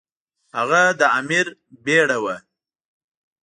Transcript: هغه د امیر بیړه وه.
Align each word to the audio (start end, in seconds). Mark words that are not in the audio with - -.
هغه 0.57 0.81
د 0.99 1.01
امیر 1.19 1.47
بیړه 1.83 2.17
وه. 2.23 2.35